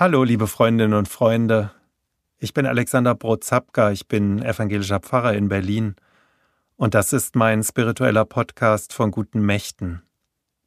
Hallo, 0.00 0.22
liebe 0.22 0.46
Freundinnen 0.46 0.94
und 0.94 1.08
Freunde. 1.08 1.72
Ich 2.38 2.54
bin 2.54 2.66
Alexander 2.66 3.16
Brotzapka, 3.16 3.90
ich 3.90 4.06
bin 4.06 4.40
evangelischer 4.40 5.00
Pfarrer 5.00 5.34
in 5.34 5.48
Berlin 5.48 5.96
und 6.76 6.94
das 6.94 7.12
ist 7.12 7.34
mein 7.34 7.64
spiritueller 7.64 8.24
Podcast 8.24 8.92
von 8.92 9.10
guten 9.10 9.40
Mächten. 9.40 10.02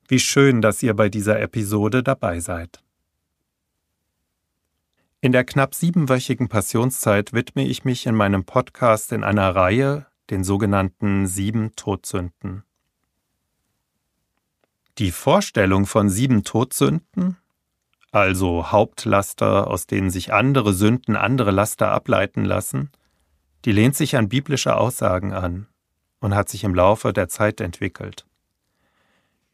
Wie 0.06 0.20
schön, 0.20 0.62
dass 0.62 0.84
ihr 0.84 0.94
bei 0.94 1.08
dieser 1.08 1.40
Episode 1.40 2.04
dabei 2.04 2.42
seid. 2.42 2.84
In 5.22 5.32
der 5.32 5.46
knapp 5.46 5.76
siebenwöchigen 5.76 6.50
Passionszeit 6.50 7.32
widme 7.32 7.66
ich 7.66 7.86
mich 7.86 8.08
in 8.08 8.16
meinem 8.16 8.44
Podcast 8.44 9.14
in 9.14 9.24
einer 9.24 9.56
Reihe 9.56 10.08
den 10.30 10.44
sogenannten 10.44 11.26
sieben 11.26 11.74
Todsünden. 11.78 12.66
Die 14.98 15.12
Vorstellung 15.12 15.86
von 15.86 16.10
sieben 16.10 16.44
Todsünden 16.44 17.38
also 18.12 18.72
Hauptlaster, 18.72 19.68
aus 19.68 19.88
denen 19.88 20.10
sich 20.10 20.34
andere 20.34 20.74
Sünden, 20.74 21.16
andere 21.16 21.52
Laster 21.52 21.92
ableiten 21.92 22.46
lassen, 22.46 22.92
die 23.66 23.72
lehnt 23.72 23.96
sich 23.96 24.18
an 24.18 24.30
biblische 24.30 24.76
Aussagen 24.76 25.34
an 25.34 25.68
und 26.20 26.36
hat 26.36 26.50
sich 26.50 26.64
im 26.64 26.76
Laufe 26.76 27.14
der 27.14 27.30
Zeit 27.30 27.62
entwickelt. 27.62 28.26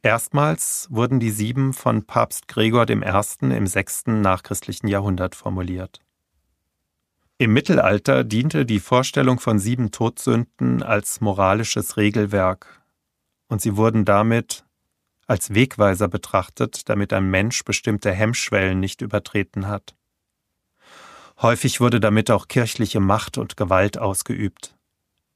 Erstmals 0.02 0.88
wurden 0.90 1.20
die 1.20 1.32
sieben 1.32 1.74
von 1.74 2.06
Papst 2.06 2.48
Gregor 2.48 2.90
I. 2.90 2.94
im 2.94 3.68
sechsten 3.68 4.22
nachchristlichen 4.22 4.88
Jahrhundert 4.88 5.36
formuliert. 5.36 6.02
Im 7.40 7.54
Mittelalter 7.54 8.24
diente 8.24 8.66
die 8.66 8.80
Vorstellung 8.80 9.40
von 9.40 9.60
sieben 9.60 9.92
Todsünden 9.92 10.82
als 10.82 11.22
moralisches 11.22 11.98
Regelwerk, 11.98 12.82
und 13.48 13.62
sie 13.62 13.78
wurden 13.78 14.06
damit 14.06 14.66
als 15.28 15.54
Wegweiser 15.54 16.08
betrachtet, 16.08 16.90
damit 16.90 17.14
ein 17.14 17.30
Mensch 17.30 17.64
bestimmte 17.64 18.12
Hemmschwellen 18.12 18.80
nicht 18.80 19.02
übertreten 19.02 19.68
hat. 19.68 19.96
Häufig 21.42 21.80
wurde 21.80 22.00
damit 22.00 22.32
auch 22.32 22.48
kirchliche 22.48 23.00
Macht 23.00 23.38
und 23.38 23.58
Gewalt 23.58 23.98
ausgeübt. 24.00 24.76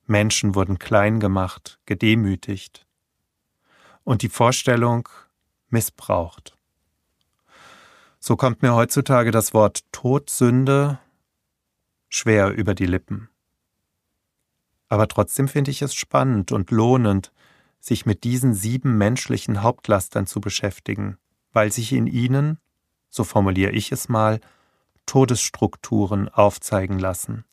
Menschen 0.07 0.55
wurden 0.55 0.79
klein 0.79 1.19
gemacht, 1.19 1.79
gedemütigt 1.85 2.87
und 4.03 4.23
die 4.23 4.29
Vorstellung 4.29 5.07
missbraucht. 5.69 6.57
So 8.19 8.35
kommt 8.35 8.61
mir 8.61 8.73
heutzutage 8.73 9.31
das 9.31 9.53
Wort 9.53 9.83
Todsünde 9.91 10.99
schwer 12.09 12.49
über 12.49 12.73
die 12.73 12.85
Lippen. 12.85 13.29
Aber 14.89 15.07
trotzdem 15.07 15.47
finde 15.47 15.71
ich 15.71 15.81
es 15.81 15.95
spannend 15.95 16.51
und 16.51 16.71
lohnend, 16.71 17.31
sich 17.81 18.05
mit 18.05 18.23
diesen 18.23 18.53
sieben 18.53 18.97
menschlichen 18.97 19.63
Hauptlastern 19.63 20.27
zu 20.27 20.39
beschäftigen, 20.39 21.17
weil 21.51 21.71
sich 21.71 21.91
in 21.91 22.07
ihnen, 22.07 22.59
so 23.09 23.23
formuliere 23.25 23.71
ich 23.71 23.91
es 23.91 24.07
mal, 24.07 24.39
Todesstrukturen 25.07 26.29
aufzeigen 26.29 26.99
lassen. 26.99 27.43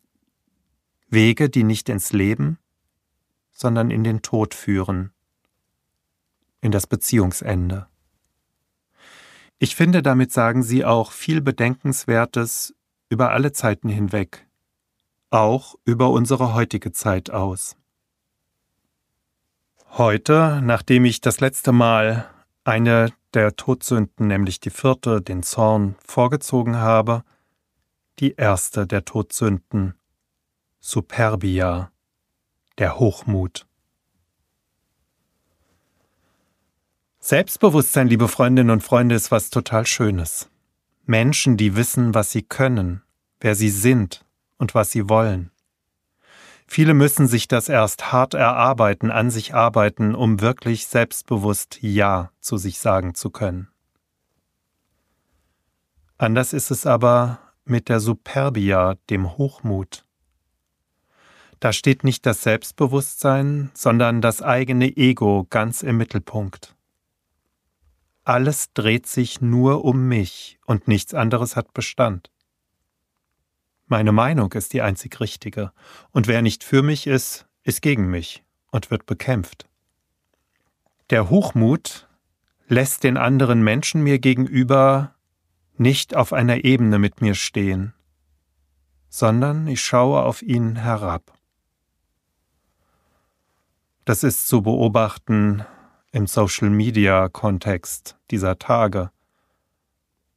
Wege, 1.09 1.49
die 1.49 1.65
nicht 1.65 1.89
ins 1.89 2.12
Leben, 2.12 2.59
sondern 3.53 3.91
in 3.91 4.05
den 4.05 4.23
Tod 4.23 4.55
führen, 4.55 5.12
in 6.61 6.71
das 6.71 6.87
Beziehungsende. 6.87 7.89
Ich 9.59 9.75
finde, 9.75 10.03
damit 10.03 10.31
sagen 10.31 10.62
Sie 10.62 10.84
auch 10.84 11.11
viel 11.11 11.41
Bedenkenswertes 11.41 12.77
über 13.09 13.31
alle 13.33 13.53
Zeiten 13.53 13.89
hinweg, 13.89 14.47
auch 15.31 15.75
über 15.84 16.11
unsere 16.11 16.55
heutige 16.55 16.93
Zeit 16.93 17.31
aus. 17.31 17.77
Heute, 19.91 20.61
nachdem 20.62 21.05
ich 21.05 21.20
das 21.20 21.41
letzte 21.41 21.72
Mal 21.72 22.28
eine 22.62 23.12
der 23.34 23.56
Todsünden, 23.56 24.28
nämlich 24.28 24.61
die 24.61 24.70
vierte, 24.70 25.20
den 25.20 25.42
Zorn, 25.42 25.97
vorgezogen 26.05 26.77
habe, 26.77 27.25
die 28.19 28.34
erste 28.34 28.86
der 28.86 29.05
Todsünden, 29.05 29.94
Superbia, 30.78 31.91
der 32.78 32.98
Hochmut. 32.98 33.66
Selbstbewusstsein, 37.19 38.09
liebe 38.09 38.28
Freundinnen 38.28 38.71
und 38.71 38.82
Freunde, 38.82 39.15
ist 39.15 39.31
was 39.31 39.50
total 39.50 39.84
Schönes. 39.87 40.48
Menschen, 41.04 41.56
die 41.56 41.77
wissen, 41.77 42.15
was 42.15 42.31
sie 42.31 42.43
können, 42.43 43.03
wer 43.41 43.54
sie 43.54 43.71
sind 43.71 44.25
und 44.59 44.75
was 44.75 44.91
sie 44.91 45.09
wollen. 45.09 45.50
Viele 46.71 46.93
müssen 46.93 47.27
sich 47.27 47.49
das 47.49 47.71
erst 47.71 48.12
hart 48.12 48.34
erarbeiten, 48.34 49.11
an 49.11 49.31
sich 49.31 49.55
arbeiten, 49.55 50.15
um 50.15 50.43
wirklich 50.43 50.87
selbstbewusst 50.87 51.79
Ja 51.81 52.31
zu 52.41 52.59
sich 52.59 52.79
sagen 52.79 53.15
zu 53.15 53.31
können. 53.31 53.69
Anders 56.19 56.53
ist 56.53 56.71
es 56.71 56.84
aber 56.84 57.39
mit 57.65 57.89
der 57.89 58.01
Superbia, 58.01 58.97
dem 59.09 59.39
Hochmut. 59.39 60.05
Da 61.59 61.73
steht 61.73 62.05
nicht 62.05 62.27
das 62.27 62.43
Selbstbewusstsein, 62.43 63.71
sondern 63.73 64.21
das 64.21 64.43
eigene 64.43 64.95
Ego 64.95 65.47
ganz 65.49 65.83
im 65.83 65.97
Mittelpunkt. 65.97 66.77
Alles 68.25 68.75
dreht 68.75 69.07
sich 69.07 69.41
nur 69.41 69.87
um 69.87 70.07
mich 70.07 70.59
und 70.67 70.87
nichts 70.87 71.15
anderes 71.15 71.57
hat 71.57 71.73
Bestand. 71.73 72.31
Meine 73.88 74.12
Meinung 74.12 74.53
ist 74.53 74.75
die 74.75 74.82
einzig 74.82 75.19
richtige, 75.19 75.72
und 76.10 76.26
wer 76.26 76.43
nicht 76.43 76.62
für 76.62 76.82
mich 76.82 77.06
ist, 77.06 77.47
ist 77.62 77.81
gegen 77.81 78.10
mich 78.10 78.44
und 78.71 78.91
wird 78.91 79.06
bekämpft. 79.06 79.66
Der 81.09 81.31
Hochmut 81.31 82.06
lässt 82.69 83.03
den 83.03 83.16
anderen 83.16 83.62
Menschen 83.62 84.03
mir 84.03 84.19
gegenüber 84.19 85.15
nicht 85.78 86.15
auf 86.15 86.34
einer 86.34 86.65
Ebene 86.65 86.98
mit 86.98 87.22
mir 87.22 87.34
stehen, 87.34 87.94
sondern 89.09 89.66
ich 89.66 89.81
schaue 89.82 90.22
auf 90.22 90.43
ihn 90.43 90.77
herab. 90.77 91.32
Das 94.04 94.22
ist 94.22 94.48
zu 94.48 94.60
beobachten 94.60 95.65
im 96.12 96.27
Social-Media-Kontext 96.27 98.19
dieser 98.31 98.59
Tage. 98.59 99.10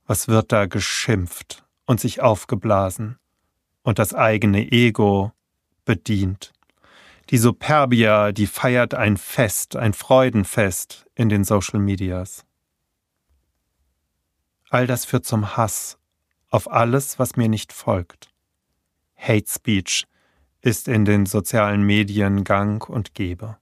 Was 0.06 0.29
wird 0.29 0.53
da 0.53 0.67
geschimpft 0.67 1.66
und 1.85 2.00
sich 2.00 2.22
aufgeblasen? 2.22 3.17
Und 3.84 4.00
das 4.00 4.14
eigene 4.14 4.72
Ego 4.72 5.31
bedient. 5.86 6.53
Die 7.30 7.38
Superbia, 7.38 8.31
die 8.31 8.47
feiert 8.47 8.94
ein 8.94 9.18
Fest, 9.18 9.75
ein 9.75 9.94
Freudenfest 9.94 11.06
in 11.16 11.30
den 11.30 11.44
Social 11.44 11.80
Medias. 11.80 12.46
All 14.70 14.88
das 14.88 15.06
führt 15.06 15.25
zum 15.25 15.56
Hass 15.56 15.97
auf 16.50 16.70
alles, 16.70 17.20
was 17.20 17.38
mir 17.38 17.47
nicht 17.47 17.72
folgt. 17.72 18.30
Hate 19.16 19.50
Speech 19.50 20.06
ist 20.62 20.88
in 20.88 21.06
den 21.06 21.25
sozialen 21.25 21.84
Medien 21.84 22.44
gang 22.44 22.88
und 22.88 23.14
gäbe. 23.14 23.58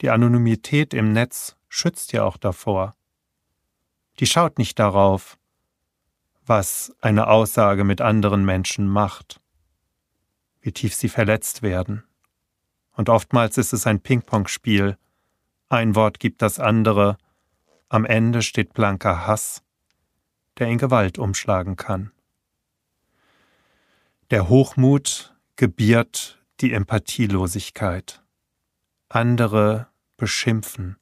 Die 0.00 0.10
Anonymität 0.10 0.94
im 0.94 1.12
Netz 1.12 1.56
schützt 1.68 2.12
ja 2.12 2.24
auch 2.24 2.36
davor. 2.36 2.94
Die 4.20 4.26
schaut 4.26 4.58
nicht 4.58 4.78
darauf, 4.78 5.37
was 6.48 6.94
eine 7.00 7.28
Aussage 7.28 7.84
mit 7.84 8.00
anderen 8.00 8.44
Menschen 8.44 8.88
macht, 8.88 9.40
wie 10.60 10.72
tief 10.72 10.94
sie 10.94 11.08
verletzt 11.08 11.62
werden. 11.62 12.04
Und 12.92 13.08
oftmals 13.08 13.58
ist 13.58 13.72
es 13.72 13.86
ein 13.86 14.00
Ping-Pong-Spiel. 14.00 14.96
Ein 15.68 15.94
Wort 15.94 16.18
gibt 16.18 16.42
das 16.42 16.58
andere, 16.58 17.18
am 17.88 18.04
Ende 18.04 18.42
steht 18.42 18.72
blanker 18.72 19.26
Hass, 19.26 19.62
der 20.58 20.68
in 20.68 20.78
Gewalt 20.78 21.18
umschlagen 21.18 21.76
kann. 21.76 22.12
Der 24.30 24.48
Hochmut 24.48 25.34
gebiert 25.56 26.42
die 26.60 26.72
Empathielosigkeit. 26.72 28.22
Andere 29.08 29.88
beschimpfen. 30.16 30.96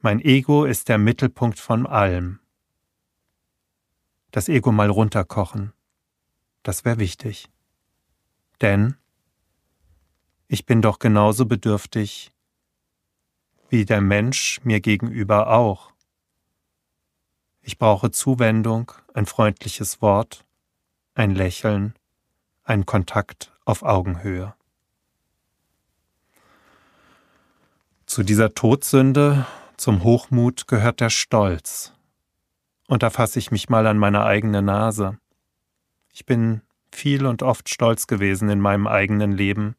Mein 0.00 0.20
Ego 0.20 0.64
ist 0.64 0.88
der 0.88 0.96
Mittelpunkt 0.96 1.58
von 1.58 1.86
allem 1.86 2.40
das 4.30 4.48
Ego 4.48 4.72
mal 4.72 4.90
runterkochen. 4.90 5.72
Das 6.62 6.84
wäre 6.84 6.98
wichtig. 6.98 7.48
Denn 8.60 8.96
ich 10.48 10.66
bin 10.66 10.82
doch 10.82 10.98
genauso 10.98 11.46
bedürftig 11.46 12.32
wie 13.68 13.84
der 13.84 14.00
Mensch 14.00 14.60
mir 14.64 14.80
gegenüber 14.80 15.52
auch. 15.52 15.92
Ich 17.62 17.78
brauche 17.78 18.10
Zuwendung, 18.10 18.92
ein 19.14 19.26
freundliches 19.26 20.02
Wort, 20.02 20.44
ein 21.14 21.34
Lächeln, 21.34 21.94
einen 22.64 22.84
Kontakt 22.84 23.52
auf 23.64 23.82
Augenhöhe. 23.82 24.54
Zu 28.06 28.24
dieser 28.24 28.54
Todsünde, 28.54 29.46
zum 29.76 30.02
Hochmut 30.02 30.66
gehört 30.66 30.98
der 30.98 31.10
Stolz. 31.10 31.92
Und 32.90 33.04
da 33.04 33.10
fasse 33.10 33.38
ich 33.38 33.52
mich 33.52 33.68
mal 33.68 33.86
an 33.86 33.98
meine 33.98 34.24
eigene 34.24 34.62
Nase. 34.62 35.16
Ich 36.12 36.26
bin 36.26 36.60
viel 36.90 37.24
und 37.24 37.40
oft 37.40 37.68
stolz 37.68 38.08
gewesen 38.08 38.48
in 38.48 38.58
meinem 38.58 38.88
eigenen 38.88 39.30
Leben. 39.30 39.76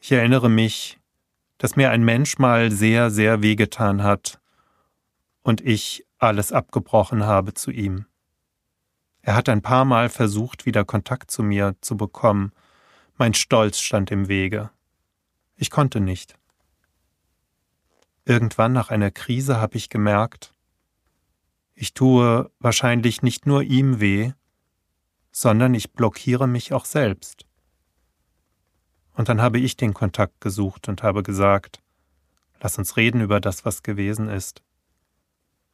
Ich 0.00 0.10
erinnere 0.10 0.48
mich, 0.50 0.98
dass 1.56 1.76
mir 1.76 1.92
ein 1.92 2.04
Mensch 2.04 2.38
mal 2.38 2.72
sehr, 2.72 3.12
sehr 3.12 3.42
wehgetan 3.42 4.02
hat 4.02 4.40
und 5.44 5.60
ich 5.60 6.04
alles 6.18 6.50
abgebrochen 6.50 7.22
habe 7.22 7.54
zu 7.54 7.70
ihm. 7.70 8.06
Er 9.22 9.36
hat 9.36 9.48
ein 9.48 9.62
paar 9.62 9.84
Mal 9.84 10.08
versucht, 10.08 10.66
wieder 10.66 10.84
Kontakt 10.84 11.30
zu 11.30 11.44
mir 11.44 11.76
zu 11.80 11.96
bekommen. 11.96 12.50
Mein 13.18 13.34
Stolz 13.34 13.78
stand 13.78 14.10
im 14.10 14.26
Wege. 14.26 14.70
Ich 15.54 15.70
konnte 15.70 16.00
nicht. 16.00 16.34
Irgendwann 18.24 18.72
nach 18.72 18.90
einer 18.90 19.12
Krise 19.12 19.60
habe 19.60 19.76
ich 19.76 19.90
gemerkt, 19.90 20.53
ich 21.74 21.94
tue 21.94 22.50
wahrscheinlich 22.60 23.22
nicht 23.22 23.46
nur 23.46 23.62
ihm 23.62 24.00
weh, 24.00 24.32
sondern 25.32 25.74
ich 25.74 25.92
blockiere 25.92 26.46
mich 26.46 26.72
auch 26.72 26.84
selbst. 26.84 27.46
Und 29.14 29.28
dann 29.28 29.40
habe 29.40 29.58
ich 29.58 29.76
den 29.76 29.94
Kontakt 29.94 30.40
gesucht 30.40 30.88
und 30.88 31.02
habe 31.02 31.22
gesagt, 31.22 31.82
lass 32.60 32.78
uns 32.78 32.96
reden 32.96 33.20
über 33.20 33.40
das, 33.40 33.64
was 33.64 33.82
gewesen 33.82 34.28
ist. 34.28 34.62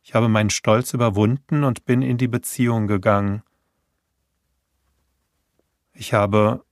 Ich 0.02 0.14
habe 0.14 0.28
meinen 0.28 0.50
Stolz 0.50 0.94
überwunden 0.94 1.64
und 1.64 1.84
bin 1.84 2.02
in 2.02 2.16
die 2.16 2.28
Beziehung 2.28 2.86
gegangen. 2.86 3.42
Ich 5.92 6.14
habe 6.14 6.64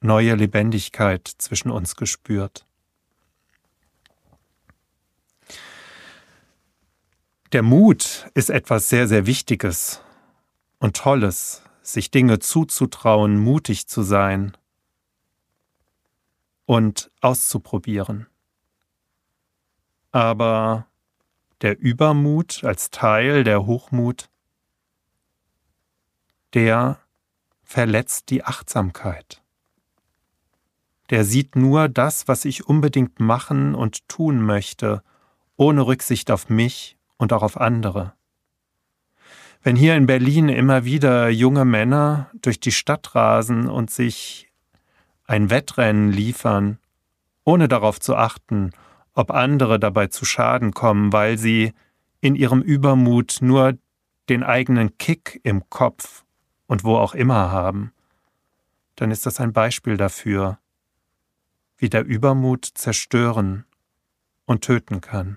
neue 0.00 0.34
Lebendigkeit 0.34 1.28
zwischen 1.38 1.70
uns 1.70 1.94
gespürt. 1.94 2.66
Der 7.52 7.62
Mut 7.64 8.30
ist 8.34 8.48
etwas 8.48 8.88
sehr, 8.88 9.08
sehr 9.08 9.26
Wichtiges 9.26 10.00
und 10.78 10.96
Tolles, 10.96 11.62
sich 11.82 12.12
Dinge 12.12 12.38
zuzutrauen, 12.38 13.40
mutig 13.40 13.88
zu 13.88 14.02
sein 14.02 14.56
und 16.64 17.10
auszuprobieren. 17.20 18.28
Aber 20.12 20.86
der 21.60 21.76
Übermut 21.80 22.62
als 22.62 22.90
Teil 22.90 23.42
der 23.42 23.66
Hochmut, 23.66 24.30
der 26.54 27.00
verletzt 27.64 28.30
die 28.30 28.44
Achtsamkeit. 28.44 29.42
Der 31.10 31.24
sieht 31.24 31.56
nur 31.56 31.88
das, 31.88 32.28
was 32.28 32.44
ich 32.44 32.68
unbedingt 32.68 33.18
machen 33.18 33.74
und 33.74 34.08
tun 34.08 34.40
möchte, 34.40 35.02
ohne 35.56 35.84
Rücksicht 35.84 36.30
auf 36.30 36.48
mich 36.48 36.96
und 37.20 37.34
auch 37.34 37.42
auf 37.42 37.60
andere. 37.60 38.14
Wenn 39.62 39.76
hier 39.76 39.94
in 39.94 40.06
Berlin 40.06 40.48
immer 40.48 40.86
wieder 40.86 41.28
junge 41.28 41.66
Männer 41.66 42.30
durch 42.40 42.60
die 42.60 42.72
Stadt 42.72 43.14
rasen 43.14 43.68
und 43.68 43.90
sich 43.90 44.48
ein 45.26 45.50
Wettrennen 45.50 46.10
liefern, 46.10 46.78
ohne 47.44 47.68
darauf 47.68 48.00
zu 48.00 48.16
achten, 48.16 48.70
ob 49.12 49.30
andere 49.32 49.78
dabei 49.78 50.06
zu 50.06 50.24
Schaden 50.24 50.72
kommen, 50.72 51.12
weil 51.12 51.36
sie 51.36 51.74
in 52.22 52.34
ihrem 52.34 52.62
Übermut 52.62 53.38
nur 53.42 53.76
den 54.30 54.42
eigenen 54.42 54.96
Kick 54.96 55.40
im 55.42 55.68
Kopf 55.68 56.24
und 56.66 56.84
wo 56.84 56.96
auch 56.96 57.14
immer 57.14 57.50
haben, 57.50 57.92
dann 58.96 59.10
ist 59.10 59.26
das 59.26 59.40
ein 59.40 59.52
Beispiel 59.52 59.98
dafür, 59.98 60.58
wie 61.76 61.90
der 61.90 62.04
Übermut 62.06 62.64
zerstören 62.64 63.66
und 64.46 64.62
töten 64.62 65.02
kann 65.02 65.36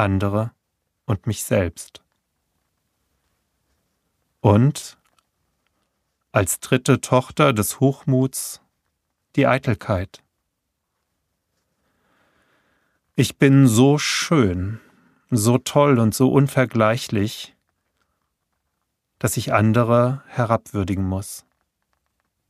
andere 0.00 0.52
und 1.04 1.26
mich 1.26 1.44
selbst. 1.44 2.02
Und 4.40 4.98
als 6.32 6.60
dritte 6.60 7.00
Tochter 7.00 7.52
des 7.52 7.80
Hochmuts 7.80 8.60
die 9.36 9.46
Eitelkeit. 9.46 10.22
Ich 13.14 13.36
bin 13.36 13.66
so 13.66 13.98
schön, 13.98 14.80
so 15.30 15.58
toll 15.58 15.98
und 15.98 16.14
so 16.14 16.32
unvergleichlich, 16.32 17.54
dass 19.18 19.36
ich 19.36 19.52
andere 19.52 20.22
herabwürdigen 20.26 21.04
muss, 21.04 21.44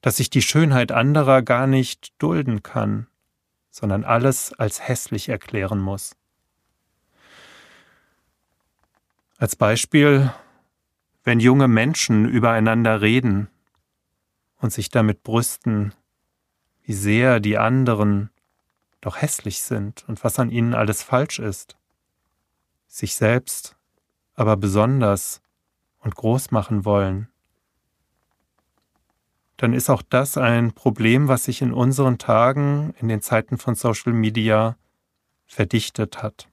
dass 0.00 0.20
ich 0.20 0.30
die 0.30 0.42
Schönheit 0.42 0.92
anderer 0.92 1.42
gar 1.42 1.66
nicht 1.66 2.12
dulden 2.18 2.62
kann, 2.62 3.08
sondern 3.70 4.04
alles 4.04 4.52
als 4.52 4.86
hässlich 4.86 5.28
erklären 5.28 5.80
muss. 5.80 6.16
Als 9.40 9.56
Beispiel, 9.56 10.30
wenn 11.24 11.40
junge 11.40 11.66
Menschen 11.66 12.28
übereinander 12.28 13.00
reden 13.00 13.48
und 14.58 14.70
sich 14.70 14.90
damit 14.90 15.22
brüsten, 15.22 15.94
wie 16.82 16.92
sehr 16.92 17.40
die 17.40 17.56
anderen 17.56 18.28
doch 19.00 19.22
hässlich 19.22 19.62
sind 19.62 20.06
und 20.06 20.22
was 20.24 20.38
an 20.38 20.50
ihnen 20.50 20.74
alles 20.74 21.02
falsch 21.02 21.38
ist, 21.38 21.78
sich 22.86 23.14
selbst 23.14 23.76
aber 24.34 24.58
besonders 24.58 25.40
und 26.00 26.16
groß 26.16 26.50
machen 26.50 26.84
wollen, 26.84 27.30
dann 29.56 29.72
ist 29.72 29.88
auch 29.88 30.02
das 30.02 30.36
ein 30.36 30.72
Problem, 30.72 31.28
was 31.28 31.44
sich 31.44 31.62
in 31.62 31.72
unseren 31.72 32.18
Tagen, 32.18 32.92
in 33.00 33.08
den 33.08 33.22
Zeiten 33.22 33.56
von 33.56 33.74
Social 33.74 34.12
Media, 34.12 34.76
verdichtet 35.46 36.22
hat. 36.22 36.49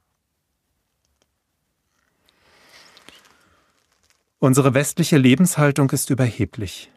Unsere 4.39 4.75
westliche 4.75 5.17
Lebenshaltung 5.17 5.89
ist 5.89 6.11
überheblich. 6.11 6.91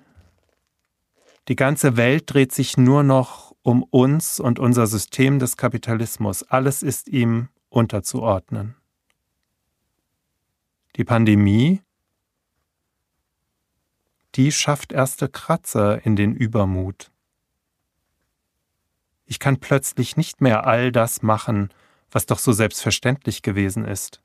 Die 1.48 1.56
ganze 1.56 1.96
Welt 1.96 2.24
dreht 2.26 2.52
sich 2.52 2.76
nur 2.76 3.02
noch 3.02 3.56
um 3.62 3.82
uns 3.82 4.40
und 4.40 4.58
unser 4.58 4.86
System 4.86 5.38
des 5.38 5.56
Kapitalismus. 5.56 6.42
Alles 6.42 6.82
ist 6.82 7.08
ihm 7.08 7.48
unterzuordnen. 7.70 8.76
Die 10.96 11.04
Pandemie, 11.04 11.80
die 14.34 14.52
schafft 14.52 14.92
erste 14.92 15.30
Kratzer 15.30 16.04
in 16.04 16.16
den 16.16 16.34
Übermut. 16.34 17.10
Ich 19.24 19.38
kann 19.38 19.60
plötzlich 19.60 20.18
nicht 20.18 20.42
mehr 20.42 20.66
all 20.66 20.92
das 20.92 21.22
machen, 21.22 21.72
was 22.10 22.26
doch 22.26 22.38
so 22.38 22.52
selbstverständlich 22.52 23.40
gewesen 23.40 23.86
ist 23.86 24.20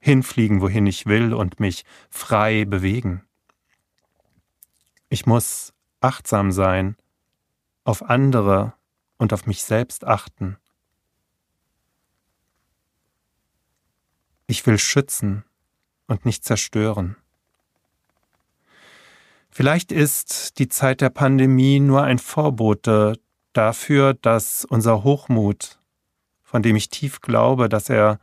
hinfliegen, 0.00 0.60
wohin 0.60 0.86
ich 0.86 1.06
will 1.06 1.34
und 1.34 1.60
mich 1.60 1.84
frei 2.08 2.64
bewegen. 2.64 3.22
Ich 5.08 5.26
muss 5.26 5.72
achtsam 6.00 6.50
sein, 6.50 6.96
auf 7.84 8.08
andere 8.08 8.74
und 9.18 9.32
auf 9.32 9.46
mich 9.46 9.62
selbst 9.62 10.04
achten. 10.04 10.56
Ich 14.46 14.66
will 14.66 14.78
schützen 14.78 15.44
und 16.06 16.24
nicht 16.24 16.44
zerstören. 16.44 17.16
Vielleicht 19.50 19.92
ist 19.92 20.58
die 20.58 20.68
Zeit 20.68 21.00
der 21.00 21.10
Pandemie 21.10 21.80
nur 21.80 22.02
ein 22.02 22.18
Vorbote 22.18 23.18
dafür, 23.52 24.14
dass 24.14 24.64
unser 24.64 25.02
Hochmut, 25.02 25.80
von 26.42 26.62
dem 26.62 26.76
ich 26.76 26.88
tief 26.88 27.20
glaube, 27.20 27.68
dass 27.68 27.90
er 27.90 28.20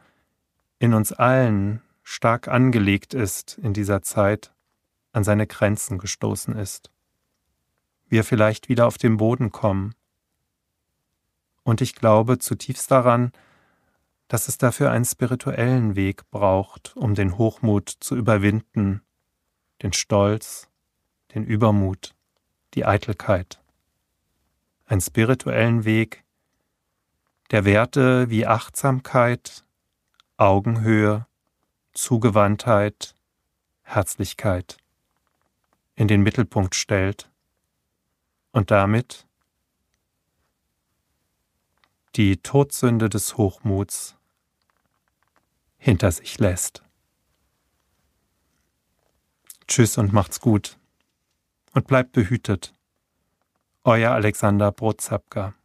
in 0.80 0.94
uns 0.94 1.12
allen 1.12 1.82
stark 2.04 2.48
angelegt 2.48 3.14
ist 3.14 3.58
in 3.58 3.74
dieser 3.74 4.02
Zeit, 4.02 4.54
an 5.12 5.24
seine 5.24 5.48
Grenzen 5.48 5.98
gestoßen 5.98 6.56
ist. 6.56 6.92
Wir 8.08 8.24
vielleicht 8.24 8.70
wieder 8.70 8.88
auf 8.88 8.98
den 8.98 9.18
Boden 9.18 9.52
kommen. 9.52 9.94
Und 11.64 11.82
ich 11.82 11.96
glaube 11.96 12.38
zutiefst 12.38 12.90
daran, 12.92 13.32
dass 14.28 14.48
es 14.48 14.58
dafür 14.58 14.92
einen 14.92 15.06
spirituellen 15.06 15.96
Weg 15.96 16.30
braucht, 16.30 16.96
um 16.96 17.16
den 17.16 17.38
Hochmut 17.38 17.90
zu 17.90 18.16
überwinden, 18.16 19.02
den 19.82 19.94
Stolz, 19.94 20.70
den 21.34 21.44
Übermut, 21.46 22.16
die 22.74 22.86
Eitelkeit. 22.86 23.62
Einen 24.86 25.02
spirituellen 25.02 25.84
Weg, 25.84 26.24
der 27.52 27.66
Werte 27.66 28.30
wie 28.30 28.46
Achtsamkeit, 28.46 29.66
Augenhöhe, 30.38 31.26
Zugewandtheit, 31.94 33.16
Herzlichkeit 33.82 34.78
in 35.96 36.08
den 36.08 36.22
Mittelpunkt 36.22 36.76
stellt 36.76 37.32
und 38.52 38.70
damit 38.70 39.26
die 42.16 42.38
Todsünde 42.38 43.10
des 43.10 43.38
Hochmuts 43.38 44.16
hinter 45.78 46.12
sich 46.12 46.38
lässt. 46.38 46.84
Tschüss 49.68 49.98
und 49.98 50.14
macht's 50.14 50.40
gut 50.40 50.78
und 51.74 51.88
bleibt 51.88 52.12
behütet. 52.12 52.74
Euer 53.84 54.12
Alexander 54.12 54.72
Brotzapka. 54.72 55.56